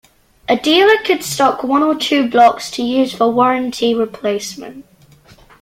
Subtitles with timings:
[0.49, 4.83] A dealer could stock one or two blocks to use for warranty replacement.